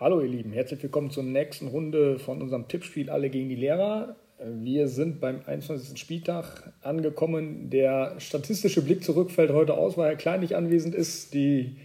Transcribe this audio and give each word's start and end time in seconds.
Hallo 0.00 0.22
ihr 0.22 0.28
Lieben, 0.28 0.54
herzlich 0.54 0.82
willkommen 0.82 1.10
zur 1.10 1.24
nächsten 1.24 1.68
Runde 1.68 2.18
von 2.18 2.40
unserem 2.40 2.66
Tippspiel 2.68 3.10
Alle 3.10 3.28
gegen 3.28 3.50
die 3.50 3.54
Lehrer. 3.54 4.16
Wir 4.42 4.88
sind 4.88 5.20
beim 5.20 5.42
21. 5.44 6.00
Spieltag 6.00 6.72
angekommen. 6.80 7.68
Der 7.68 8.18
statistische 8.18 8.80
Blick 8.80 9.04
zurück 9.04 9.30
fällt 9.30 9.50
heute 9.50 9.74
aus, 9.74 9.98
weil 9.98 10.08
Herr 10.08 10.16
Klein 10.16 10.40
nicht 10.40 10.56
anwesend 10.56 10.94
ist. 10.94 11.34
Die 11.34 11.76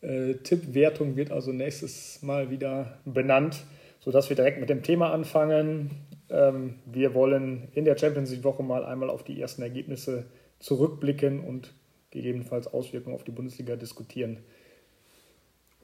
äh, 0.00 0.34
Tippwertung 0.42 1.14
wird 1.14 1.30
also 1.30 1.52
nächstes 1.52 2.20
Mal 2.20 2.50
wieder 2.50 2.98
benannt, 3.04 3.62
sodass 4.00 4.28
wir 4.28 4.34
direkt 4.34 4.58
mit 4.58 4.68
dem 4.68 4.82
Thema 4.82 5.12
anfangen. 5.12 5.92
Ähm, 6.30 6.80
wir 6.84 7.14
wollen 7.14 7.68
in 7.74 7.84
der 7.84 7.96
Champions 7.96 8.32
League 8.32 8.42
Woche 8.42 8.64
mal 8.64 8.84
einmal 8.84 9.08
auf 9.08 9.22
die 9.22 9.40
ersten 9.40 9.62
Ergebnisse 9.62 10.24
zurückblicken 10.58 11.38
und 11.38 11.72
gegebenenfalls 12.10 12.66
Auswirkungen 12.66 13.14
auf 13.14 13.22
die 13.22 13.30
Bundesliga 13.30 13.76
diskutieren. 13.76 14.38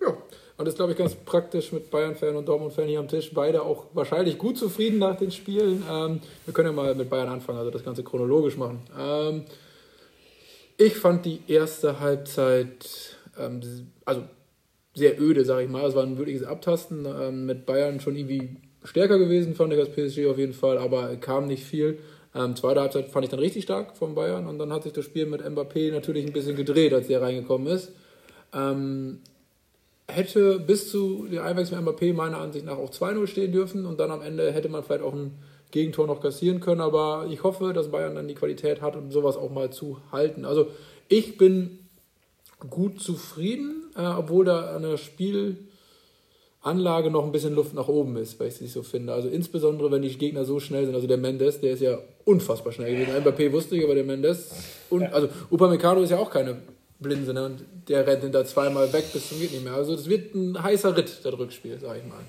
Ja, 0.01 0.17
und 0.59 0.65
das 0.65 0.75
ist, 0.75 0.79
glaube 0.79 0.91
ich, 0.91 0.99
ganz 0.99 1.15
praktisch 1.15 1.71
mit 1.71 1.89
Bayern-Fan 1.89 2.35
und 2.35 2.49
Dortmund-Fan 2.49 2.89
hier 2.89 2.99
am 2.99 3.07
Tisch. 3.07 3.31
Beide 3.33 3.63
auch 3.63 3.87
wahrscheinlich 3.95 4.39
gut 4.39 4.59
zufrieden 4.59 4.99
nach 4.99 5.17
den 5.17 5.31
Spielen. 5.31 5.85
Ähm, 5.89 6.21
wir 6.45 6.53
können 6.53 6.67
ja 6.67 6.73
mal 6.73 6.97
mit 6.97 7.09
Bayern 7.09 7.29
anfangen, 7.29 7.59
also 7.59 7.71
das 7.71 7.85
Ganze 7.85 8.03
chronologisch 8.03 8.57
machen. 8.57 8.81
Ähm, 8.99 9.45
ich 10.77 10.97
fand 10.97 11.25
die 11.25 11.43
erste 11.47 12.01
Halbzeit, 12.01 13.17
ähm, 13.39 13.61
also 14.05 14.23
sehr 14.95 15.21
öde, 15.21 15.45
sage 15.45 15.63
ich 15.63 15.71
mal. 15.71 15.87
Es 15.87 15.95
war 15.95 16.03
ein 16.03 16.19
wirkliches 16.19 16.43
Abtasten. 16.43 17.07
Ähm, 17.07 17.47
mit 17.47 17.65
Bayern 17.65 18.01
schon 18.01 18.17
irgendwie 18.17 18.57
stärker 18.83 19.21
gewesen, 19.21 19.55
fand 19.55 19.73
ich 19.73 19.79
als 19.79 19.91
PSG 19.91 20.27
auf 20.27 20.39
jeden 20.39 20.55
Fall, 20.55 20.79
aber 20.79 21.15
kam 21.19 21.47
nicht 21.47 21.63
viel. 21.63 22.01
Ähm, 22.35 22.57
zweite 22.57 22.81
Halbzeit 22.81 23.07
fand 23.11 23.25
ich 23.25 23.31
dann 23.31 23.39
richtig 23.39 23.63
stark 23.63 23.97
von 23.97 24.17
Bayern 24.17 24.49
und 24.49 24.59
dann 24.59 24.73
hat 24.73 24.83
sich 24.83 24.93
das 24.93 25.05
Spiel 25.05 25.27
mit 25.27 25.41
Mbappé 25.41 25.93
natürlich 25.93 26.27
ein 26.27 26.33
bisschen 26.33 26.57
gedreht, 26.57 26.93
als 26.93 27.07
der 27.07 27.23
reingekommen 27.23 27.69
ist. 27.69 27.93
Ähm, 28.53 29.21
hätte 30.11 30.59
bis 30.59 30.91
zu 30.91 31.27
der 31.31 31.45
Einwechslung 31.45 31.81
Mbappé 31.81 32.15
meiner 32.15 32.39
Ansicht 32.39 32.65
nach 32.65 32.79
auch 32.79 32.91
2-0 32.91 33.27
stehen 33.27 33.53
dürfen 33.53 33.85
und 33.87 34.01
dann 34.01 34.11
am 34.11 34.23
Ende 34.23 34.51
hätte 34.53 34.69
man 34.69 34.83
vielleicht 34.83 35.03
auch 35.03 35.13
ein 35.13 35.39
Gegentor 35.71 36.07
noch 36.07 36.23
kassieren 36.23 36.61
können, 36.61 36.81
aber 36.81 37.27
ich 37.31 37.43
hoffe, 37.43 37.75
dass 37.75 37.91
Bayern 37.91 38.15
dann 38.15 38.27
die 38.27 38.35
Qualität 38.35 38.81
hat, 38.81 38.97
um 38.97 39.13
sowas 39.13 39.37
auch 39.37 39.51
mal 39.51 39.71
zu 39.71 39.99
halten. 40.11 40.47
Also 40.47 40.69
ich 41.09 41.37
bin 41.37 41.81
gut 42.71 43.01
zufrieden, 43.01 43.91
äh, 43.95 44.07
obwohl 44.07 44.47
da 44.47 44.75
an 44.75 44.83
der 44.83 44.97
Spielanlage 44.97 45.59
noch 47.11 47.25
ein 47.25 47.33
bisschen 47.33 47.55
Luft 47.55 47.75
nach 47.75 47.89
oben 47.89 48.17
ist, 48.17 48.41
weil 48.41 48.49
ich 48.49 48.55
es 48.55 48.63
nicht 48.63 48.73
so 48.73 48.83
finde. 48.83 49.13
Also 49.13 49.29
insbesondere, 49.29 49.91
wenn 49.91 50.01
die 50.01 50.17
Gegner 50.17 50.47
so 50.47 50.59
schnell 50.59 50.87
sind. 50.87 50.95
Also 50.95 51.07
der 51.07 51.19
Mendes, 51.19 51.61
der 51.61 51.73
ist 51.73 51.83
ja 51.83 51.99
unfassbar 52.25 52.73
schnell 52.73 52.97
gewesen. 52.97 53.13
Mbappé 53.23 53.53
wusste 53.53 53.77
ich, 53.77 53.85
aber 53.85 53.95
der 53.95 54.05
Mendes 54.05 54.51
und 54.89 55.03
also 55.03 55.29
Upamecano 55.51 56.01
ist 56.01 56.11
ja 56.11 56.19
auch 56.19 56.31
keine 56.31 56.57
Blinse, 56.99 57.33
ne? 57.33 57.45
Und 57.45 57.65
der 57.89 58.07
rennt 58.07 58.35
da 58.35 58.45
zweimal 58.45 58.93
weg 58.93 59.13
bis 59.13 59.29
zum 59.29 59.39
geht 59.39 59.53
nicht 59.53 59.65
mehr. 59.65 59.75
Also 59.75 59.95
das 59.97 60.09
wird 60.09 60.35
ein 60.35 60.63
heißer 60.63 60.97
Ritt, 60.97 61.25
das 61.25 61.33
Rückspiel, 61.39 61.79
sag 61.81 61.97
ich 61.97 62.05
mal. 62.05 62.21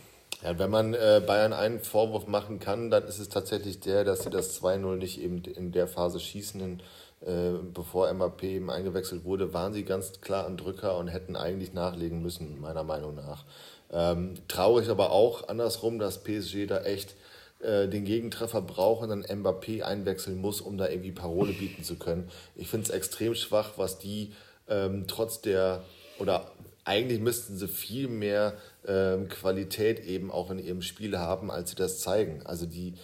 Ja, 0.43 0.57
wenn 0.57 0.69
man 0.69 0.93
äh, 0.93 1.21
Bayern 1.25 1.51
einen 1.51 1.79
Vorwurf 1.79 2.27
machen 2.27 2.59
kann, 2.59 2.89
dann 2.89 3.03
ist 3.03 3.19
es 3.19 3.29
tatsächlich 3.29 3.81
der, 3.81 4.05
dass 4.05 4.23
sie 4.23 4.29
das 4.29 4.61
2-0 4.61 4.95
nicht 4.95 5.19
eben 5.19 5.43
in 5.43 5.71
der 5.71 5.87
Phase 5.87 6.19
schießen, 6.19 6.81
äh, 7.21 7.51
bevor 7.73 8.11
MAP 8.13 8.43
eben 8.43 8.71
eingewechselt 8.71 9.25
wurde, 9.25 9.53
waren 9.53 9.73
sie 9.73 9.83
ganz 9.83 10.21
klar 10.21 10.45
am 10.45 10.55
Drücker 10.55 10.97
und 10.97 11.09
hätten 11.09 11.35
eigentlich 11.35 11.73
nachlegen 11.73 12.21
müssen, 12.21 12.61
meiner 12.61 12.83
Meinung 12.83 13.15
nach. 13.15 13.43
Ähm, 13.91 14.35
traurig 14.47 14.89
aber 14.89 15.11
auch 15.11 15.49
andersrum, 15.49 15.99
dass 15.99 16.23
PSG 16.23 16.67
da 16.67 16.83
echt 16.83 17.15
äh, 17.59 17.89
den 17.89 18.05
Gegentreffer 18.05 18.61
braucht 18.61 19.03
und 19.03 19.09
dann 19.09 19.23
Mbappé 19.25 19.81
einwechseln 19.81 20.39
muss, 20.39 20.61
um 20.61 20.77
da 20.77 20.87
irgendwie 20.87 21.11
Parole 21.11 21.51
bieten 21.51 21.83
zu 21.83 21.95
können. 21.97 22.29
Ich 22.55 22.69
finde 22.69 22.85
es 22.85 22.89
extrem 22.91 23.35
schwach, 23.35 23.73
was 23.75 23.99
die 23.99 24.31
ähm, 24.69 25.05
trotz 25.07 25.41
der, 25.41 25.83
oder 26.19 26.51
eigentlich 26.85 27.19
müssten 27.19 27.57
sie 27.57 27.67
viel 27.67 28.07
mehr 28.07 28.53
ähm, 28.87 29.29
Qualität 29.29 29.99
eben 30.05 30.31
auch 30.31 30.49
in 30.49 30.59
ihrem 30.59 30.81
Spiel 30.81 31.17
haben, 31.17 31.51
als 31.51 31.71
sie 31.71 31.75
das 31.75 31.99
zeigen. 31.99 32.41
Also 32.45 32.65
die 32.65 32.95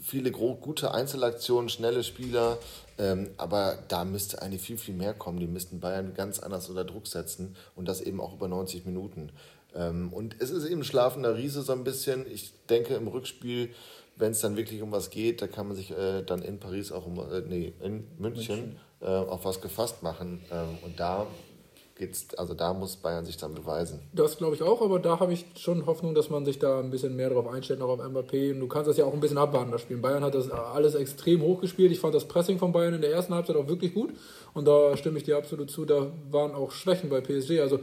viele 0.00 0.30
gute 0.30 0.92
Einzelaktionen, 0.92 1.68
schnelle 1.68 2.04
Spieler, 2.04 2.58
ähm, 2.98 3.30
aber 3.38 3.78
da 3.88 4.04
müsste 4.04 4.42
eigentlich 4.42 4.62
viel, 4.62 4.76
viel 4.78 4.94
mehr 4.94 5.14
kommen. 5.14 5.40
Die 5.40 5.46
müssten 5.46 5.80
Bayern 5.80 6.14
ganz 6.14 6.38
anders 6.38 6.68
unter 6.68 6.84
Druck 6.84 7.06
setzen 7.06 7.56
und 7.74 7.88
das 7.88 8.00
eben 8.00 8.20
auch 8.20 8.34
über 8.34 8.46
90 8.46 8.84
Minuten. 8.84 9.30
Ähm, 9.74 10.12
und 10.12 10.36
es 10.40 10.50
ist 10.50 10.66
eben 10.66 10.84
schlafender 10.84 11.36
Riese 11.36 11.62
so 11.62 11.72
ein 11.72 11.84
bisschen. 11.84 12.30
Ich 12.30 12.52
denke 12.68 12.94
im 12.94 13.08
Rückspiel, 13.08 13.70
wenn 14.16 14.32
es 14.32 14.40
dann 14.40 14.56
wirklich 14.56 14.82
um 14.82 14.92
was 14.92 15.10
geht, 15.10 15.42
da 15.42 15.46
kann 15.46 15.66
man 15.66 15.76
sich 15.76 15.90
äh, 15.90 16.22
dann 16.22 16.42
in 16.42 16.60
Paris 16.60 16.92
auch 16.92 17.06
um, 17.06 17.18
äh, 17.18 17.40
nee, 17.46 17.72
in 17.80 18.06
München, 18.18 18.20
München. 18.20 18.76
Äh, 19.00 19.06
auf 19.06 19.44
was 19.44 19.60
gefasst 19.60 20.02
machen. 20.02 20.42
Ähm, 20.52 20.78
und 20.84 21.00
da 21.00 21.26
geht's, 21.96 22.34
also 22.36 22.54
da 22.54 22.72
muss 22.72 22.96
Bayern 22.96 23.24
sich 23.24 23.36
dann 23.36 23.54
beweisen. 23.54 24.00
Das 24.12 24.36
glaube 24.36 24.54
ich 24.54 24.62
auch, 24.62 24.82
aber 24.82 24.98
da 24.98 25.20
habe 25.20 25.32
ich 25.32 25.46
schon 25.56 25.86
Hoffnung, 25.86 26.14
dass 26.14 26.30
man 26.30 26.44
sich 26.44 26.58
da 26.58 26.80
ein 26.80 26.90
bisschen 26.90 27.14
mehr 27.14 27.28
darauf 27.28 27.46
einstellt, 27.46 27.80
noch 27.80 27.88
auf 27.88 28.00
Mbappé. 28.00 28.52
Und 28.52 28.60
du 28.60 28.68
kannst 28.68 28.88
das 28.88 28.96
ja 28.96 29.04
auch 29.04 29.12
ein 29.12 29.20
bisschen 29.20 29.38
abwarten, 29.38 29.72
das 29.72 29.80
Spiel. 29.82 29.98
Bayern 29.98 30.24
hat 30.24 30.34
das 30.34 30.50
alles 30.50 30.94
extrem 30.94 31.42
hoch 31.42 31.60
gespielt. 31.60 31.92
Ich 31.92 32.00
fand 32.00 32.14
das 32.14 32.26
Pressing 32.26 32.58
von 32.58 32.72
Bayern 32.72 32.94
in 32.94 33.00
der 33.00 33.12
ersten 33.12 33.34
Halbzeit 33.34 33.56
auch 33.56 33.68
wirklich 33.68 33.94
gut. 33.94 34.14
Und 34.54 34.66
da 34.66 34.96
stimme 34.96 35.18
ich 35.18 35.24
dir 35.24 35.36
absolut 35.36 35.70
zu, 35.70 35.84
da 35.84 36.10
waren 36.30 36.52
auch 36.52 36.70
Schwächen 36.70 37.10
bei 37.10 37.20
PSG. 37.20 37.60
Also 37.60 37.80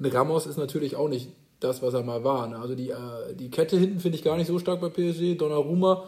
Ramos 0.00 0.46
ist 0.46 0.58
natürlich 0.58 0.96
auch 0.96 1.08
nicht 1.08 1.30
das, 1.60 1.82
was 1.82 1.94
er 1.94 2.02
mal 2.02 2.24
war. 2.24 2.46
Ne? 2.46 2.58
Also 2.58 2.74
die, 2.74 2.90
äh, 2.90 3.34
die 3.34 3.50
Kette 3.50 3.76
hinten 3.76 4.00
finde 4.00 4.16
ich 4.16 4.24
gar 4.24 4.36
nicht 4.36 4.46
so 4.46 4.58
stark 4.58 4.80
bei 4.80 4.88
PSG. 4.88 5.36
Donnarumma, 5.36 6.04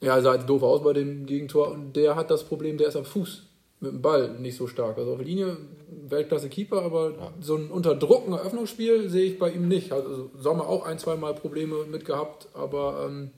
ja, 0.00 0.20
sah 0.20 0.34
jetzt 0.34 0.48
doof 0.48 0.62
aus 0.62 0.82
bei 0.82 0.92
dem 0.92 1.26
Gegentor. 1.26 1.70
Und 1.70 1.94
der 1.94 2.16
hat 2.16 2.30
das 2.30 2.44
Problem, 2.44 2.78
der 2.78 2.88
ist 2.88 2.96
am 2.96 3.04
Fuß 3.04 3.44
mit 3.80 3.92
dem 3.92 4.02
Ball 4.02 4.30
nicht 4.38 4.56
so 4.56 4.66
stark. 4.66 4.98
Also 4.98 5.14
auf 5.14 5.20
Linie 5.20 5.56
Weltklasse 6.08 6.48
Keeper, 6.48 6.82
aber 6.82 7.10
ja. 7.10 7.32
so 7.40 7.56
ein 7.56 7.70
unter 7.70 7.94
Druck 7.94 8.26
ein 8.26 8.32
Eröffnungsspiel 8.32 9.08
sehe 9.08 9.24
ich 9.24 9.38
bei 9.38 9.50
ihm 9.50 9.68
nicht. 9.68 9.92
Also 9.92 10.30
Sommer 10.38 10.68
auch 10.68 10.84
ein, 10.84 10.98
zwei 10.98 11.16
Mal 11.16 11.34
Probleme 11.34 11.84
mit 11.88 12.04
gehabt, 12.04 12.48
aber 12.54 13.06
ähm, 13.06 13.30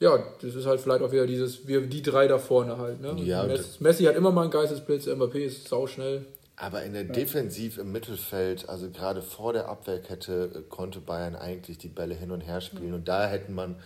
ja, 0.00 0.18
das 0.42 0.54
ist 0.54 0.66
halt 0.66 0.80
vielleicht 0.80 1.02
auch 1.02 1.12
wieder 1.12 1.26
dieses, 1.26 1.66
wir 1.68 1.82
die 1.82 2.02
drei 2.02 2.26
da 2.26 2.38
vorne 2.38 2.78
halt. 2.78 3.00
Ne? 3.00 3.14
Ja, 3.22 3.44
Messi, 3.44 3.82
Messi, 3.82 4.04
hat 4.04 4.16
immer 4.16 4.32
mal 4.32 4.42
einen 4.42 4.50
Geistesblitz, 4.50 5.06
Mbappé 5.06 5.38
ist 5.38 5.68
sauschnell. 5.68 6.26
Aber 6.56 6.82
in 6.84 6.92
der. 6.92 7.04
Defensiv 7.04 7.78
im 7.78 7.92
Mittelfeld, 7.92 8.68
also 8.68 8.90
gerade 8.90 9.22
vor 9.22 9.52
der 9.52 9.68
Abwehrkette, 9.68 10.50
äh, 10.54 10.62
konnte 10.68 11.00
Bayern 11.00 11.34
eigentlich 11.34 11.78
die 11.78 11.88
Bälle 11.88 12.14
hin 12.14 12.30
und 12.30 12.42
her 12.42 12.60
spielen. 12.60 12.88
Mhm. 12.88 12.94
Und 12.94 13.08
da 13.08 13.28
hätten 13.28 13.54
man 13.54 13.76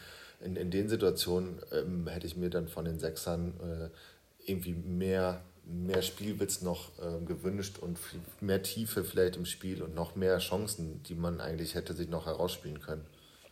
in, 0.45 0.57
in 0.57 0.71
den 0.71 0.89
Situationen, 0.89 1.61
ähm, 1.73 2.07
hätte 2.07 2.27
ich 2.27 2.37
mir 2.37 2.51
dann 2.51 2.69
von 2.69 2.85
den 2.85 2.99
Sechsern 2.99 3.55
äh, 3.61 4.51
irgendwie 4.51 4.75
mehr 4.75 5.43
mehr 5.69 6.03
Spielwitz 6.03 6.63
noch 6.63 6.91
äh, 6.99 7.25
gewünscht 7.27 7.79
und 7.79 7.99
mehr 8.41 8.63
Tiefe 8.63 9.05
vielleicht 9.05 9.37
im 9.37 9.45
Spiel 9.45 9.83
und 9.83 9.95
noch 9.95 10.17
mehr 10.17 10.39
Chancen, 10.39 11.03
die 11.09 11.15
man 11.15 11.41
eigentlich 11.41 11.75
hätte 11.75 11.93
sich 11.93 12.09
noch 12.09 12.27
herausspielen 12.27 12.81
können. 12.81 13.03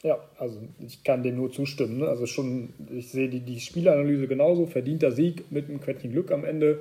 Ja, 0.03 0.19
also 0.38 0.60
ich 0.78 1.04
kann 1.04 1.22
dem 1.22 1.37
nur 1.37 1.53
zustimmen. 1.53 1.98
Ne? 1.98 2.09
Also 2.09 2.27
schon, 2.27 2.72
ich 2.91 3.10
sehe 3.10 3.28
die, 3.28 3.41
die 3.41 3.60
Spielanalyse 3.60 4.28
genauso, 4.28 4.66
verdienter 4.66 5.12
Sieg 5.12 5.50
mit 5.50 5.69
einem 5.69 5.81
Quäntchen 5.81 6.12
Glück 6.12 6.31
am 6.33 6.44
Ende. 6.44 6.81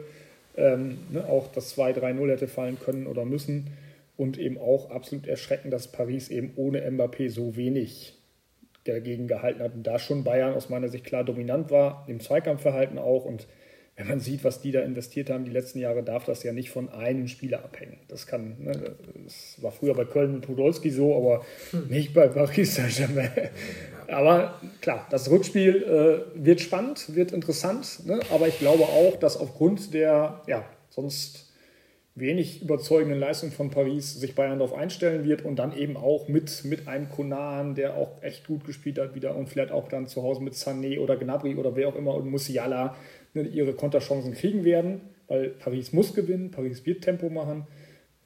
Ähm, 0.58 0.98
ne? 1.12 1.26
Auch 1.28 1.52
das 1.52 1.78
2-3-0 1.78 2.30
hätte 2.30 2.48
fallen 2.48 2.80
können 2.80 3.08
oder 3.08 3.26
müssen. 3.26 3.72
Und 4.18 4.38
eben 4.38 4.58
auch 4.58 4.92
absolut 4.92 5.28
erschreckend, 5.28 5.74
dass 5.74 5.92
Paris 5.92 6.30
eben 6.30 6.54
ohne 6.56 6.90
Mbappé 6.90 7.30
so 7.30 7.56
wenig 7.58 8.14
dagegen 8.86 9.28
gehalten 9.28 9.62
hat. 9.62 9.74
Und 9.74 9.84
da 9.84 10.00
schon 10.00 10.24
Bayern 10.24 10.54
aus 10.54 10.70
meiner 10.70 10.88
Sicht 10.88 11.06
klar 11.06 11.24
dominant 11.24 11.72
war, 11.72 12.06
im 12.08 12.20
Zweikampfverhalten 12.20 12.98
auch. 12.98 13.26
Und 13.26 13.48
wenn 13.96 14.08
man 14.08 14.20
sieht, 14.20 14.44
was 14.44 14.60
die 14.60 14.72
da 14.72 14.82
investiert 14.82 15.30
haben 15.30 15.46
die 15.46 15.52
letzten 15.52 15.80
Jahre, 15.80 16.04
darf 16.04 16.26
das 16.26 16.44
ja 16.44 16.52
nicht 16.52 16.70
von 16.70 16.90
einem 16.90 17.30
Spieler 17.30 17.64
abhängen. 17.64 17.98
Das 18.10 18.28
kann, 18.28 18.58
ne, 18.60 18.96
das 19.24 19.56
war 19.62 19.72
früher 19.72 19.94
bei 19.94 20.04
Köln 20.04 20.34
mit 20.34 20.42
Podolski 20.42 20.90
so, 20.90 21.16
aber 21.16 21.46
hm. 21.72 21.88
nicht 21.88 22.14
bei 22.14 22.28
Paris 22.28 22.76
Saint-Germain. 22.76 23.32
Aber 24.08 24.60
klar, 24.82 25.08
das 25.10 25.32
Rückspiel 25.32 25.84
äh, 26.36 26.46
wird 26.46 26.60
spannend, 26.60 27.16
wird 27.16 27.32
interessant, 27.32 28.06
ne? 28.06 28.20
aber 28.32 28.48
ich 28.48 28.60
glaube 28.60 28.84
auch, 28.84 29.16
dass 29.18 29.38
aufgrund 29.38 29.94
der 29.94 30.42
ja, 30.46 30.66
sonst 30.90 31.46
wenig 32.16 32.62
überzeugenden 32.62 33.20
Leistung 33.20 33.52
von 33.52 33.70
Paris 33.70 34.14
sich 34.20 34.36
Bayern 34.36 34.60
darauf 34.60 34.74
einstellen 34.74 35.26
wird 35.26 35.44
und 35.44 35.58
dann 35.58 35.76
eben 35.76 35.98
auch 35.98 36.30
mit, 36.30 36.64
mit 36.64 36.88
einem 36.88 37.09
Konan, 37.09 37.76
der 37.76 37.96
auch 37.96 38.22
echt 38.22 38.48
gut 38.48 38.66
gespielt 38.66 39.00
hat 39.00 39.16
wieder 39.16 39.36
und 39.36 39.50
vielleicht 39.50 39.72
auch 39.72 39.90
dann 39.90 40.08
zu 40.08 40.24
Hause 40.24 40.41
mit 40.41 40.53
Sané 40.53 41.00
oder 41.00 41.18
Gnabry 41.18 41.56
oder 41.56 41.76
wer 41.76 41.90
auch 41.90 41.96
immer 41.96 42.16
und 42.16 42.30
Musiala 42.30 42.96
ihre 43.35 43.73
Konterchancen 43.73 44.34
kriegen 44.34 44.64
werden, 44.64 45.02
weil 45.28 45.49
Paris 45.49 45.93
muss 45.93 46.14
gewinnen, 46.14 46.52
Paris 46.52 46.85
wird 46.85 47.03
Tempo 47.03 47.29
machen 47.29 47.67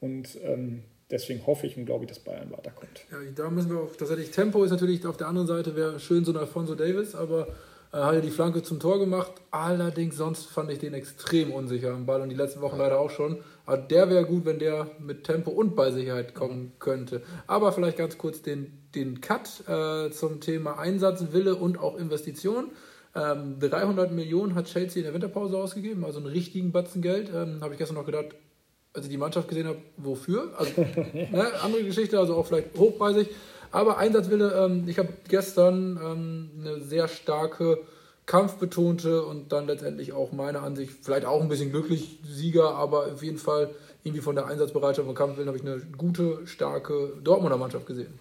und 0.00 0.38
ähm, 0.44 0.84
deswegen 1.10 1.46
hoffe 1.46 1.66
ich 1.66 1.76
und 1.76 1.86
glaube 1.86 2.04
ich, 2.04 2.08
dass 2.08 2.20
Bayern 2.20 2.50
weiterkommt. 2.50 3.04
Ja, 3.10 3.18
da 3.34 3.50
müssen 3.50 3.70
wir 3.70 3.80
auch 3.80 3.96
tatsächlich, 3.96 4.30
Tempo 4.30 4.62
ist 4.64 4.70
natürlich 4.70 5.04
auf 5.06 5.16
der 5.16 5.28
anderen 5.28 5.48
Seite, 5.48 5.76
wäre 5.76 5.98
schön 6.00 6.24
so 6.24 6.32
ein 6.32 6.38
Alfonso 6.38 6.74
Davis, 6.74 7.14
aber 7.14 7.48
äh, 7.92 7.96
hat 7.96 8.14
ja 8.14 8.20
die 8.20 8.30
Flanke 8.30 8.62
zum 8.62 8.78
Tor 8.78 8.98
gemacht. 8.98 9.32
Allerdings 9.50 10.16
sonst 10.16 10.46
fand 10.46 10.70
ich 10.70 10.78
den 10.78 10.94
extrem 10.94 11.52
unsicher 11.52 11.92
am 11.92 12.06
Ball 12.06 12.20
und 12.20 12.28
die 12.28 12.36
letzten 12.36 12.60
Wochen 12.60 12.78
leider 12.78 13.00
auch 13.00 13.10
schon. 13.10 13.38
Aber 13.66 13.78
der 13.78 14.08
wäre 14.08 14.24
gut, 14.24 14.44
wenn 14.44 14.58
der 14.58 14.90
mit 15.00 15.24
Tempo 15.24 15.50
und 15.50 15.74
Ballsicherheit 15.74 16.34
kommen 16.34 16.72
könnte. 16.78 17.22
Aber 17.46 17.72
vielleicht 17.72 17.98
ganz 17.98 18.16
kurz 18.16 18.42
den, 18.42 18.78
den 18.94 19.20
Cut 19.20 19.64
äh, 19.68 20.10
zum 20.10 20.40
Thema 20.40 20.78
Einsatzwille 20.78 21.56
und 21.56 21.78
auch 21.78 21.96
Investition. 21.96 22.70
Ähm, 23.14 23.58
300 23.58 24.12
Millionen 24.12 24.54
hat 24.54 24.66
Chelsea 24.66 25.00
in 25.00 25.04
der 25.04 25.14
Winterpause 25.14 25.58
ausgegeben, 25.58 26.04
also 26.04 26.18
einen 26.18 26.28
richtigen 26.28 26.72
Batzen 26.72 27.02
Geld. 27.02 27.30
Ähm, 27.34 27.60
habe 27.60 27.74
ich 27.74 27.78
gestern 27.78 27.96
noch 27.96 28.06
gedacht, 28.06 28.26
als 28.92 29.04
ich 29.06 29.10
die 29.10 29.18
Mannschaft 29.18 29.48
gesehen 29.48 29.66
habe, 29.66 29.78
wofür? 29.96 30.52
Also, 30.56 30.80
ne, 31.12 31.46
andere 31.62 31.84
Geschichte, 31.84 32.18
also 32.18 32.36
auch 32.36 32.46
vielleicht 32.46 32.76
hochpreisig. 32.78 33.28
Aber 33.72 33.98
Einsatzwille, 33.98 34.52
ähm, 34.52 34.84
ich 34.88 34.98
habe 34.98 35.08
gestern 35.28 35.98
ähm, 36.02 36.50
eine 36.60 36.80
sehr 36.80 37.08
starke 37.08 37.78
kampfbetonte 38.26 39.24
und 39.24 39.50
dann 39.50 39.66
letztendlich 39.66 40.12
auch 40.12 40.30
meiner 40.30 40.62
Ansicht, 40.62 40.92
vielleicht 41.02 41.26
auch 41.26 41.40
ein 41.40 41.48
bisschen 41.48 41.70
glücklich 41.70 42.20
Sieger, 42.24 42.74
aber 42.74 43.06
auf 43.12 43.22
jeden 43.24 43.38
Fall 43.38 43.70
irgendwie 44.04 44.22
von 44.22 44.36
der 44.36 44.46
Einsatzbereitschaft 44.46 45.08
und 45.08 45.14
Kampfwillen 45.14 45.48
habe 45.48 45.58
ich 45.58 45.64
eine 45.64 45.80
gute, 45.96 46.46
starke 46.46 47.12
Dortmunder 47.22 47.56
Mannschaft 47.56 47.86
gesehen. 47.86 48.18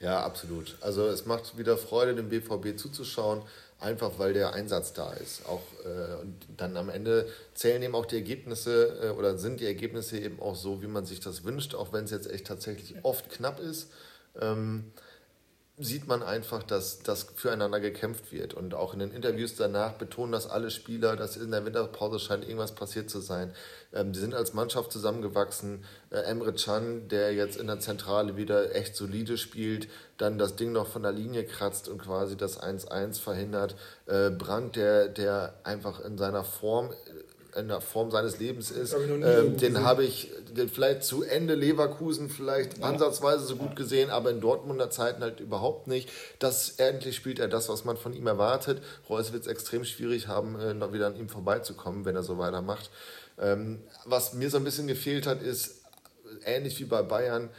Ja, 0.00 0.24
absolut. 0.24 0.76
Also 0.80 1.06
es 1.06 1.26
macht 1.26 1.56
wieder 1.56 1.76
Freude, 1.76 2.16
dem 2.16 2.28
BVB 2.28 2.76
zuzuschauen, 2.76 3.42
einfach 3.82 4.18
weil 4.18 4.32
der 4.32 4.52
Einsatz 4.52 4.92
da 4.92 5.12
ist. 5.12 5.46
Auch 5.46 5.62
äh, 5.84 6.20
und 6.22 6.34
dann 6.56 6.76
am 6.76 6.88
Ende 6.88 7.28
zählen 7.54 7.82
eben 7.82 7.94
auch 7.94 8.06
die 8.06 8.16
Ergebnisse 8.16 8.98
äh, 9.02 9.08
oder 9.10 9.38
sind 9.38 9.60
die 9.60 9.66
Ergebnisse 9.66 10.18
eben 10.18 10.40
auch 10.40 10.54
so, 10.54 10.82
wie 10.82 10.86
man 10.86 11.04
sich 11.04 11.20
das 11.20 11.44
wünscht, 11.44 11.74
auch 11.74 11.92
wenn 11.92 12.04
es 12.04 12.10
jetzt 12.10 12.30
echt 12.30 12.46
tatsächlich 12.46 12.96
oft 13.02 13.30
knapp 13.30 13.60
ist. 13.60 13.90
Ähm, 14.40 14.92
sieht 15.84 16.06
man 16.06 16.22
einfach, 16.22 16.62
dass 16.62 17.02
das 17.02 17.26
füreinander 17.34 17.80
gekämpft 17.80 18.32
wird. 18.32 18.54
Und 18.54 18.74
auch 18.74 18.92
in 18.92 19.00
den 19.00 19.12
Interviews 19.12 19.56
danach 19.56 19.92
betonen 19.92 20.32
das 20.32 20.48
alle 20.48 20.70
Spieler, 20.70 21.16
dass 21.16 21.36
in 21.36 21.50
der 21.50 21.64
Winterpause 21.64 22.18
scheint 22.18 22.44
irgendwas 22.44 22.74
passiert 22.74 23.10
zu 23.10 23.20
sein. 23.20 23.52
Ähm, 23.92 24.12
die 24.12 24.18
sind 24.18 24.34
als 24.34 24.54
Mannschaft 24.54 24.92
zusammengewachsen. 24.92 25.84
Äh, 26.10 26.20
Emre 26.20 26.52
Can, 26.52 27.08
der 27.08 27.34
jetzt 27.34 27.56
in 27.56 27.66
der 27.66 27.80
Zentrale 27.80 28.36
wieder 28.36 28.74
echt 28.74 28.96
solide 28.96 29.36
spielt, 29.38 29.88
dann 30.18 30.38
das 30.38 30.56
Ding 30.56 30.72
noch 30.72 30.86
von 30.86 31.02
der 31.02 31.12
Linie 31.12 31.44
kratzt 31.44 31.88
und 31.88 31.98
quasi 31.98 32.36
das 32.36 32.60
1-1 32.60 33.20
verhindert. 33.20 33.76
Äh, 34.06 34.30
Brandt, 34.30 34.76
der, 34.76 35.08
der 35.08 35.54
einfach 35.64 36.00
in 36.00 36.16
seiner 36.18 36.44
Form 36.44 36.90
in 37.54 37.68
der 37.68 37.80
Form 37.80 38.10
seines 38.10 38.38
Lebens 38.38 38.70
ist. 38.70 38.94
Ähm, 38.94 39.56
den 39.56 39.82
habe 39.82 40.04
ich 40.04 40.30
den 40.56 40.68
vielleicht 40.68 41.04
zu 41.04 41.22
Ende 41.22 41.54
Leverkusen 41.54 42.30
vielleicht 42.30 42.78
ja. 42.78 42.84
ansatzweise 42.84 43.44
so 43.44 43.56
gut 43.56 43.76
gesehen, 43.76 44.10
aber 44.10 44.30
in 44.30 44.40
Dortmunder 44.40 44.90
Zeiten 44.90 45.22
halt 45.22 45.40
überhaupt 45.40 45.86
nicht. 45.86 46.10
Das 46.38 46.70
endlich 46.78 47.16
spielt 47.16 47.38
er 47.38 47.48
das, 47.48 47.68
was 47.68 47.84
man 47.84 47.96
von 47.96 48.14
ihm 48.14 48.26
erwartet. 48.26 48.82
Reus 49.08 49.32
wird 49.32 49.42
es 49.42 49.48
extrem 49.48 49.84
schwierig 49.84 50.28
haben, 50.28 50.58
äh, 50.58 50.74
noch 50.74 50.92
wieder 50.92 51.06
an 51.06 51.16
ihm 51.16 51.28
vorbeizukommen, 51.28 52.04
wenn 52.04 52.16
er 52.16 52.22
so 52.22 52.38
weitermacht. 52.38 52.90
Ähm, 53.38 53.80
was 54.04 54.34
mir 54.34 54.50
so 54.50 54.56
ein 54.56 54.64
bisschen 54.64 54.86
gefehlt 54.86 55.26
hat, 55.26 55.42
ist 55.42 55.82
ähnlich 56.44 56.78
wie 56.80 56.84
bei 56.84 57.02
Bayern 57.02 57.50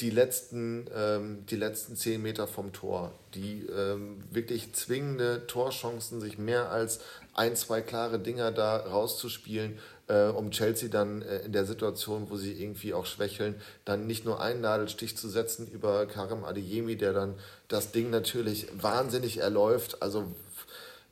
die 0.00 0.10
letzten, 0.10 0.86
ähm, 0.94 1.44
die 1.46 1.56
letzten 1.56 1.96
zehn 1.96 2.22
Meter 2.22 2.46
vom 2.46 2.72
Tor, 2.72 3.12
die 3.34 3.66
ähm, 3.66 4.22
wirklich 4.30 4.72
zwingende 4.72 5.46
Torchancen, 5.46 6.20
sich 6.20 6.38
mehr 6.38 6.70
als 6.70 7.00
ein, 7.34 7.56
zwei 7.56 7.82
klare 7.82 8.18
Dinger 8.18 8.52
da 8.52 8.76
rauszuspielen, 8.76 9.78
äh, 10.08 10.28
um 10.28 10.50
Chelsea 10.50 10.88
dann 10.88 11.20
äh, 11.22 11.40
in 11.40 11.52
der 11.52 11.66
Situation, 11.66 12.30
wo 12.30 12.36
sie 12.36 12.52
irgendwie 12.52 12.94
auch 12.94 13.04
schwächeln, 13.04 13.54
dann 13.84 14.06
nicht 14.06 14.24
nur 14.24 14.40
einen 14.40 14.62
Nadelstich 14.62 15.16
zu 15.16 15.28
setzen 15.28 15.68
über 15.68 16.06
Karim 16.06 16.44
Adeyemi, 16.44 16.96
der 16.96 17.12
dann 17.12 17.34
das 17.68 17.92
Ding 17.92 18.08
natürlich 18.10 18.68
wahnsinnig 18.80 19.38
erläuft. 19.38 20.02
Also 20.02 20.24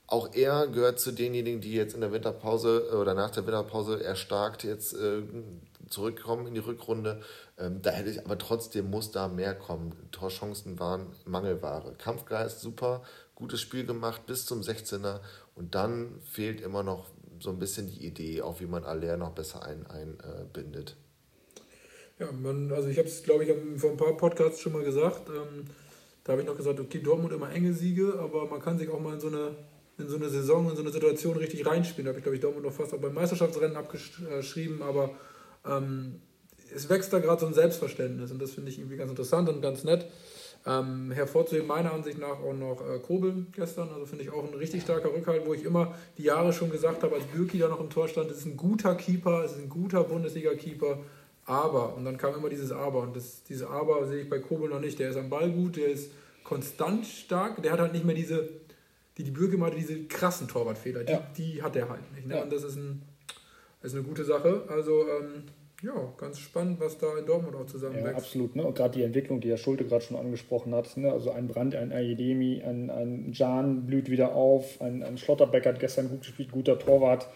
auch 0.06 0.34
er 0.34 0.68
gehört 0.68 1.00
zu 1.00 1.12
denjenigen, 1.12 1.60
die 1.60 1.72
jetzt 1.72 1.94
in 1.94 2.00
der 2.00 2.12
Winterpause 2.12 2.88
äh, 2.92 2.96
oder 2.96 3.14
nach 3.14 3.30
der 3.30 3.46
Winterpause 3.46 4.02
erstarkt 4.02 4.64
jetzt 4.64 4.94
äh, 4.94 5.22
zurückkommen 5.88 6.46
in 6.46 6.54
die 6.54 6.60
Rückrunde. 6.60 7.20
Ähm, 7.58 7.82
da 7.82 7.90
hätte 7.90 8.10
ich 8.10 8.24
aber 8.24 8.38
trotzdem 8.38 8.90
muss 8.90 9.10
da 9.10 9.28
mehr 9.28 9.54
kommen. 9.54 9.94
Torchancen 10.12 10.78
waren 10.78 11.06
Mangelware. 11.24 11.94
Kampfgeist 11.98 12.60
super, 12.60 13.02
gutes 13.34 13.60
Spiel 13.60 13.84
gemacht 13.84 14.26
bis 14.26 14.46
zum 14.46 14.60
16er 14.60 15.20
und 15.54 15.74
dann 15.74 16.20
fehlt 16.22 16.60
immer 16.60 16.82
noch 16.82 17.06
so 17.40 17.50
ein 17.50 17.58
bisschen 17.58 17.88
die 17.88 18.06
Idee, 18.06 18.42
auch 18.42 18.60
wie 18.60 18.66
man 18.66 18.84
Aller 18.84 19.16
noch 19.16 19.32
besser 19.32 19.64
einbindet. 19.64 20.96
Ein, 22.18 22.24
äh, 22.24 22.24
ja, 22.24 22.32
man, 22.32 22.72
also 22.72 22.88
ich 22.88 22.98
habe 22.98 23.08
es, 23.08 23.22
glaube 23.22 23.44
ich, 23.44 23.80
vor 23.80 23.90
ein 23.90 23.96
paar 23.96 24.16
Podcasts 24.16 24.60
schon 24.60 24.72
mal 24.72 24.84
gesagt. 24.84 25.28
Ähm, 25.28 25.66
da 26.22 26.32
habe 26.32 26.42
ich 26.42 26.48
noch 26.48 26.56
gesagt, 26.56 26.80
okay, 26.80 27.00
Dortmund 27.00 27.32
immer 27.32 27.52
enge 27.52 27.74
Siege, 27.74 28.18
aber 28.18 28.46
man 28.46 28.60
kann 28.60 28.78
sich 28.78 28.88
auch 28.88 29.00
mal 29.00 29.14
in 29.14 29.20
so 29.20 29.28
eine, 29.28 29.50
in 29.98 30.08
so 30.08 30.16
eine 30.16 30.28
Saison, 30.30 30.70
in 30.70 30.76
so 30.76 30.82
eine 30.82 30.90
Situation 30.90 31.36
richtig 31.36 31.66
reinspielen. 31.66 32.06
Da 32.06 32.10
habe 32.10 32.18
ich, 32.18 32.24
glaube 32.24 32.36
ich, 32.36 32.42
Dortmund 32.42 32.64
noch 32.64 32.72
fast 32.72 32.94
auch 32.94 32.98
beim 32.98 33.14
Meisterschaftsrennen 33.14 33.76
abgeschrieben, 33.76 34.80
aber 34.82 35.10
ähm, 35.66 36.20
es 36.74 36.88
wächst 36.88 37.12
da 37.12 37.18
gerade 37.18 37.40
so 37.40 37.46
ein 37.46 37.54
Selbstverständnis 37.54 38.30
und 38.30 38.40
das 38.40 38.52
finde 38.52 38.70
ich 38.70 38.78
irgendwie 38.78 38.96
ganz 38.96 39.10
interessant 39.10 39.48
und 39.48 39.60
ganz 39.60 39.84
nett. 39.84 40.06
Ähm, 40.66 41.10
hervorzuheben 41.10 41.68
meiner 41.68 41.92
Ansicht 41.92 42.18
nach 42.18 42.40
auch 42.40 42.54
noch 42.54 42.80
äh, 42.80 42.98
Kobel 42.98 43.46
gestern, 43.52 43.90
also 43.90 44.06
finde 44.06 44.24
ich 44.24 44.30
auch 44.32 44.44
ein 44.44 44.54
richtig 44.54 44.82
starker 44.82 45.12
Rückhalt, 45.12 45.44
wo 45.44 45.52
ich 45.52 45.62
immer 45.62 45.94
die 46.16 46.22
Jahre 46.22 46.54
schon 46.54 46.70
gesagt 46.70 47.02
habe, 47.02 47.16
als 47.16 47.24
Bürki 47.26 47.58
da 47.58 47.68
noch 47.68 47.80
im 47.80 47.90
Tor 47.90 48.08
stand, 48.08 48.30
es 48.30 48.38
ist 48.38 48.46
ein 48.46 48.56
guter 48.56 48.94
Keeper, 48.94 49.44
es 49.44 49.52
ist 49.52 49.58
ein 49.58 49.68
guter 49.68 50.04
Bundesliga-Keeper, 50.04 51.00
aber, 51.46 51.94
und 51.94 52.04
dann 52.04 52.16
kam 52.16 52.34
immer 52.34 52.48
dieses 52.48 52.72
Aber 52.72 53.02
und 53.02 53.14
das, 53.14 53.42
diese 53.44 53.68
Aber 53.68 54.06
sehe 54.06 54.22
ich 54.22 54.30
bei 54.30 54.38
Kobel 54.38 54.70
noch 54.70 54.80
nicht, 54.80 54.98
der 54.98 55.10
ist 55.10 55.16
am 55.16 55.28
Ball 55.28 55.50
gut, 55.50 55.76
der 55.76 55.88
ist 55.88 56.10
konstant 56.42 57.06
stark, 57.06 57.62
der 57.62 57.72
hat 57.72 57.80
halt 57.80 57.92
nicht 57.92 58.04
mehr 58.04 58.14
diese, 58.14 58.48
die 59.18 59.24
die 59.24 59.30
Bürki 59.30 59.58
hatte, 59.58 59.76
diese 59.76 60.04
krassen 60.04 60.48
Torwartfehler, 60.48 61.04
die, 61.04 61.12
ja. 61.12 61.26
die 61.36 61.62
hat 61.62 61.76
er 61.76 61.90
halt 61.90 62.10
nicht. 62.14 62.26
Ne? 62.26 62.36
Ja. 62.36 62.42
Und 62.42 62.52
das 62.52 62.64
ist, 62.64 62.76
ein, 62.76 63.02
ist 63.84 63.94
eine 63.94 64.02
gute 64.02 64.24
Sache, 64.24 64.62
also 64.68 65.02
ähm, 65.02 65.44
ja, 65.82 65.92
ganz 66.16 66.38
spannend, 66.38 66.80
was 66.80 66.96
da 66.96 67.18
in 67.18 67.26
Dortmund 67.26 67.54
auch 67.56 67.66
zusammenwächst. 67.66 68.10
Ja, 68.10 68.16
absolut. 68.16 68.56
Ne? 68.56 68.64
Und 68.64 68.74
gerade 68.74 68.96
die 68.96 69.02
Entwicklung, 69.02 69.40
die 69.40 69.50
Herr 69.50 69.58
Schulte 69.58 69.84
gerade 69.84 70.02
schon 70.02 70.16
angesprochen 70.16 70.74
hat. 70.74 70.96
Ne? 70.96 71.12
Also 71.12 71.30
ein 71.30 71.46
Brand, 71.46 71.74
ein 71.74 71.92
Ayedemi, 71.92 72.62
ein, 72.62 72.90
ein 72.90 73.32
Jan 73.32 73.84
blüht 73.84 74.10
wieder 74.10 74.34
auf, 74.34 74.80
ein, 74.80 75.02
ein 75.02 75.18
Schlotterbeck 75.18 75.66
hat 75.66 75.80
gestern 75.80 76.08
gut 76.08 76.20
gespielt, 76.20 76.52
guter 76.52 76.78
Torwart. 76.78 77.28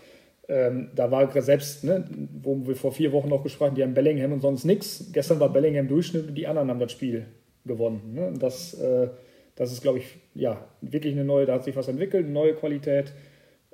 Ähm, 0.48 0.90
da 0.94 1.10
war 1.10 1.30
selbst, 1.42 1.84
ne, 1.84 2.08
wo 2.42 2.66
wir 2.66 2.74
vor 2.74 2.92
vier 2.92 3.12
Wochen 3.12 3.28
noch 3.28 3.42
gesprochen 3.42 3.74
die 3.74 3.82
haben 3.82 3.92
Bellingham 3.92 4.32
und 4.32 4.40
sonst 4.40 4.64
nichts. 4.64 5.10
Gestern 5.12 5.40
war 5.40 5.52
Bellingham 5.52 5.88
Durchschnitt 5.88 6.28
und 6.28 6.34
die 6.34 6.46
anderen 6.46 6.70
haben 6.70 6.80
das 6.80 6.92
Spiel 6.92 7.26
gewonnen. 7.66 8.14
Ne? 8.14 8.28
Und 8.28 8.42
das, 8.42 8.72
äh, 8.80 9.08
das 9.56 9.72
ist, 9.72 9.82
glaube 9.82 9.98
ich, 9.98 10.16
ja, 10.34 10.64
wirklich 10.80 11.12
eine 11.12 11.24
neue, 11.24 11.44
da 11.44 11.54
hat 11.54 11.64
sich 11.64 11.76
was 11.76 11.88
entwickelt, 11.88 12.24
eine 12.24 12.32
neue 12.32 12.54
Qualität. 12.54 13.12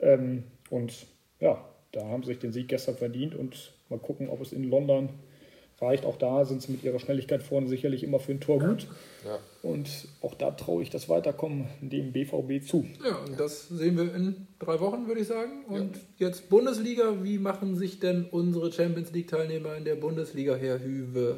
Ähm, 0.01 0.43
und 0.69 1.07
ja, 1.39 1.65
da 1.95 2.05
haben 2.07 2.23
sie 2.23 2.29
sich 2.29 2.39
den 2.39 2.53
Sieg 2.53 2.69
gestern 2.69 2.97
verdient 2.97 3.35
und 3.35 3.73
Mal 3.91 3.99
gucken, 3.99 4.29
ob 4.29 4.41
es 4.41 4.53
in 4.53 4.65
London 4.65 5.11
reicht. 5.81 6.07
Auch 6.07 6.17
da 6.17 6.45
sind 6.45 6.63
sie 6.63 6.73
mit 6.73 6.83
ihrer 6.85 6.99
Schnelligkeit 6.99 7.43
vorne 7.43 7.69
sicherlich 7.69 8.03
immer 8.03 8.19
für 8.19 8.33
ein 8.33 8.41
Tor 8.41 8.59
gut. 8.59 8.89
Ja. 9.25 9.39
Und 9.63 10.09
auch 10.23 10.35
da 10.35 10.51
traue 10.53 10.83
ich 10.83 10.91
das 10.91 11.09
Weiterkommen 11.09 11.67
dem 11.81 12.13
BVB 12.13 12.67
zu. 12.67 12.87
Ja, 13.05 13.17
und 13.27 13.39
das 13.39 13.69
sehen 13.69 13.97
wir 13.97 14.15
in 14.15 14.47
drei 14.59 14.81
Wochen, 14.81 15.07
würde 15.07 15.21
ich 15.21 15.27
sagen. 15.27 15.65
Und 15.69 15.97
ja. 16.19 16.29
jetzt 16.29 16.49
Bundesliga. 16.49 17.23
Wie 17.23 17.39
machen 17.39 17.77
sich 17.77 18.01
denn 18.01 18.27
unsere 18.31 18.73
Champions 18.73 19.13
League-Teilnehmer 19.13 19.77
in 19.77 19.85
der 19.85 19.97
Bundesliga, 19.97 20.55
Herr 20.55 20.83
Hüwe? 20.83 21.37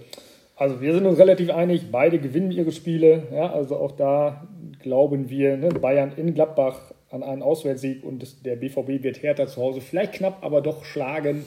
Also 0.55 0.81
wir 0.81 0.95
sind 0.95 1.05
uns 1.05 1.19
relativ 1.19 1.51
einig, 1.51 1.91
beide 1.91 2.19
gewinnen 2.19 2.53
ihre 2.53 2.73
Spiele. 2.73 3.25
Ja, 3.33 3.53
also 3.53 3.77
auch 3.77 3.93
da 3.93 4.49
glauben 4.81 5.29
wir, 5.29 5.57
ne, 5.57 5.69
Bayern 5.69 6.13
in 6.17 6.33
Gladbach 6.33 6.93
an 7.11 7.23
einen 7.23 7.43
Auswärtssieg 7.43 8.05
und 8.05 8.45
der 8.45 8.57
BVB 8.57 9.03
wird 9.03 9.23
Hertha 9.23 9.47
zu 9.47 9.61
Hause 9.61 9.81
vielleicht 9.81 10.15
knapp, 10.15 10.45
aber 10.45 10.61
doch 10.61 10.85
schlagen 10.85 11.45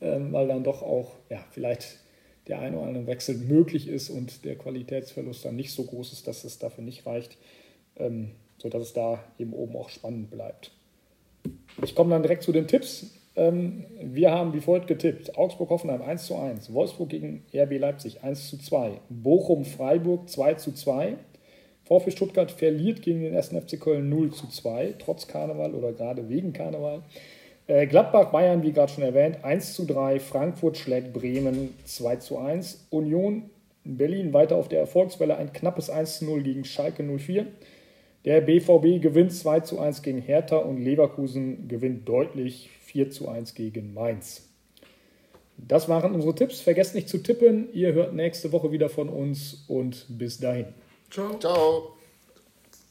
ähm, 0.00 0.32
weil 0.32 0.48
dann 0.48 0.64
doch 0.64 0.82
auch 0.82 1.12
ja, 1.28 1.44
vielleicht 1.50 1.98
der 2.48 2.58
eine 2.58 2.78
oder 2.78 2.88
andere 2.88 3.06
Wechsel 3.06 3.36
möglich 3.36 3.88
ist 3.88 4.10
und 4.10 4.44
der 4.44 4.56
Qualitätsverlust 4.56 5.44
dann 5.44 5.56
nicht 5.56 5.72
so 5.72 5.84
groß 5.84 6.12
ist, 6.12 6.26
dass 6.26 6.44
es 6.44 6.58
dafür 6.58 6.82
nicht 6.82 7.06
reicht, 7.06 7.36
ähm, 7.96 8.30
sodass 8.58 8.82
es 8.82 8.92
da 8.92 9.22
eben 9.38 9.52
oben 9.52 9.76
auch 9.76 9.90
spannend 9.90 10.30
bleibt. 10.30 10.72
Ich 11.82 11.94
komme 11.94 12.10
dann 12.10 12.22
direkt 12.22 12.42
zu 12.42 12.52
den 12.52 12.66
Tipps. 12.66 13.10
Ähm, 13.36 13.84
wir 14.00 14.30
haben 14.30 14.52
wie 14.54 14.60
folgt 14.60 14.86
getippt: 14.86 15.36
Augsburg-Hoffenheim 15.36 16.02
1 16.02 16.26
zu 16.26 16.36
1, 16.36 16.72
Wolfsburg 16.72 17.10
gegen 17.10 17.44
RB 17.54 17.78
Leipzig 17.78 18.22
1 18.24 18.48
zu 18.48 18.58
2, 18.58 19.00
Bochum-Freiburg 19.10 20.28
2 20.28 20.54
zu 20.54 20.72
2, 20.72 21.16
VfB 21.90 22.12
Stuttgart 22.12 22.52
verliert 22.52 23.02
gegen 23.02 23.20
den 23.20 23.36
1. 23.36 23.48
FC 23.48 23.80
Köln 23.80 24.08
0 24.08 24.30
zu 24.30 24.46
2, 24.46 24.94
trotz 25.00 25.26
Karneval 25.26 25.74
oder 25.74 25.92
gerade 25.92 26.28
wegen 26.28 26.52
Karneval. 26.52 27.02
Äh, 27.66 27.88
Gladbach, 27.88 28.30
Bayern, 28.30 28.62
wie 28.62 28.70
gerade 28.70 28.92
schon 28.92 29.02
erwähnt, 29.02 29.42
1 29.42 29.74
zu 29.74 29.86
3. 29.86 30.20
Frankfurt 30.20 30.76
schlägt 30.76 31.12
Bremen 31.12 31.74
2 31.84 32.16
zu 32.16 32.38
1. 32.38 32.86
Union 32.90 33.50
Berlin 33.82 34.32
weiter 34.32 34.54
auf 34.54 34.68
der 34.68 34.78
Erfolgswelle 34.78 35.36
ein 35.36 35.52
knappes 35.52 35.90
1 35.90 36.18
zu 36.18 36.26
0 36.26 36.44
gegen 36.44 36.64
Schalke 36.64 37.02
04. 37.02 37.46
Der 38.24 38.40
BVB 38.40 39.02
gewinnt 39.02 39.32
2 39.32 39.60
zu 39.60 39.80
1 39.80 40.02
gegen 40.02 40.22
Hertha 40.22 40.58
und 40.58 40.78
Leverkusen 40.78 41.66
gewinnt 41.66 42.08
deutlich 42.08 42.70
4 42.82 43.10
zu 43.10 43.28
1 43.28 43.54
gegen 43.54 43.94
Mainz. 43.94 44.48
Das 45.56 45.88
waren 45.88 46.14
unsere 46.14 46.36
Tipps. 46.36 46.60
Vergesst 46.60 46.94
nicht 46.94 47.08
zu 47.08 47.18
tippen. 47.18 47.68
Ihr 47.72 47.94
hört 47.94 48.14
nächste 48.14 48.52
Woche 48.52 48.70
wieder 48.70 48.88
von 48.88 49.08
uns 49.08 49.64
und 49.66 50.06
bis 50.08 50.38
dahin. 50.38 50.66
Ciao. 51.10 51.38
Ciao. 51.38 51.99